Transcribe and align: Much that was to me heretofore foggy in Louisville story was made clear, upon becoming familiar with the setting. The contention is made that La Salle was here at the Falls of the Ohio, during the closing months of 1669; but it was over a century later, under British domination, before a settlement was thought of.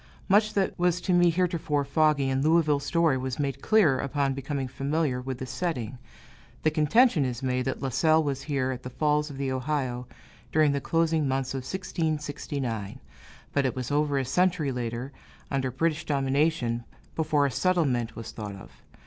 Much 0.27 0.55
that 0.55 0.73
was 0.79 0.99
to 0.99 1.13
me 1.13 1.29
heretofore 1.29 1.85
foggy 1.85 2.27
in 2.27 2.41
Louisville 2.41 2.79
story 2.79 3.19
was 3.19 3.37
made 3.37 3.61
clear, 3.61 3.99
upon 3.99 4.33
becoming 4.33 4.67
familiar 4.67 5.21
with 5.21 5.37
the 5.37 5.45
setting. 5.45 5.99
The 6.63 6.71
contention 6.71 7.23
is 7.23 7.43
made 7.43 7.65
that 7.65 7.83
La 7.83 7.89
Salle 7.89 8.23
was 8.23 8.41
here 8.41 8.71
at 8.71 8.81
the 8.81 8.89
Falls 8.89 9.29
of 9.29 9.37
the 9.37 9.51
Ohio, 9.51 10.07
during 10.51 10.71
the 10.71 10.81
closing 10.81 11.27
months 11.27 11.53
of 11.53 11.57
1669; 11.59 12.99
but 13.53 13.63
it 13.63 13.75
was 13.75 13.91
over 13.91 14.17
a 14.17 14.25
century 14.25 14.71
later, 14.71 15.11
under 15.51 15.69
British 15.69 16.03
domination, 16.03 16.83
before 17.15 17.45
a 17.45 17.51
settlement 17.51 18.15
was 18.15 18.31
thought 18.31 18.55
of. 18.55 18.71